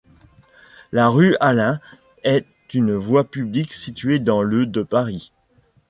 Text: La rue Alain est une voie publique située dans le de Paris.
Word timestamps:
La 0.91 1.09
rue 1.09 1.35
Alain 1.39 1.79
est 2.23 2.47
une 2.73 2.95
voie 2.95 3.23
publique 3.23 3.71
située 3.71 4.17
dans 4.17 4.41
le 4.41 4.65
de 4.65 4.81
Paris. 4.81 5.31